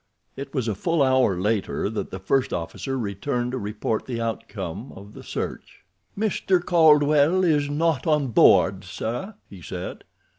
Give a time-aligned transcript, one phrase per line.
[0.35, 4.91] It was a full hour later that the first officer returned to report the outcome
[4.93, 5.83] of the search.
[6.17, 6.59] "Mr.
[6.59, 10.03] Caldwell is not on board, sir," he said.